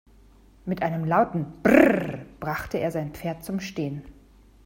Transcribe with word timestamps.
Mit 0.65 0.81
einem 0.81 1.05
lauten 1.05 1.45
"Brrr!" 1.61 2.25
brachte 2.39 2.79
er 2.79 2.89
sein 2.89 3.13
Pferd 3.13 3.43
zum 3.43 3.59
Stehen. 3.59 4.01